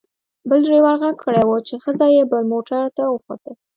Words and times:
بل 0.49 0.59
ډریور 0.65 0.95
غږ 1.01 1.15
کړی 1.23 1.43
و 1.45 1.51
چې 1.67 1.75
ښځه 1.83 2.05
یې 2.15 2.23
بل 2.31 2.41
موټر 2.53 2.83
ته 2.97 3.03
وخوته. 3.13 3.51